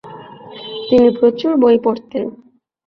[0.87, 2.25] তিনি প্রচুর বই পড়তেন।